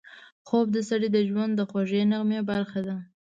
خوب 0.47 0.67
د 0.75 0.77
سړي 0.89 1.09
د 1.13 1.17
ژوند 1.29 1.51
د 1.55 1.61
خوږې 1.69 2.01
نغمې 2.11 2.39
برخه 2.49 2.79
ده 2.87 2.95